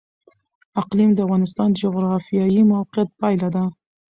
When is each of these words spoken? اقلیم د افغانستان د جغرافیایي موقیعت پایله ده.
اقلیم 0.81 1.09
د 1.13 1.19
افغانستان 1.25 1.67
د 1.71 1.75
جغرافیایي 1.83 2.61
موقیعت 2.71 3.09
پایله 3.19 3.49
ده. 3.55 3.63